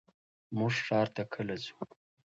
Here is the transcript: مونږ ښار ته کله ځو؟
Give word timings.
مونږ 0.57 0.73
ښار 0.85 1.07
ته 1.15 1.23
کله 1.33 1.55
ځو؟ 1.63 1.75